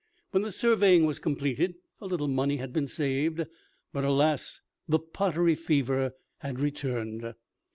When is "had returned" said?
6.39-7.35